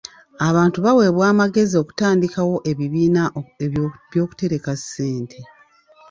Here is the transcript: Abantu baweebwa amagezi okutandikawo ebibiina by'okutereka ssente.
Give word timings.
Abantu 0.47 0.77
baweebwa 0.85 1.25
amagezi 1.33 1.75
okutandikawo 1.81 2.55
ebibiina 2.71 3.23
by'okutereka 4.09 4.71
ssente. 4.81 5.39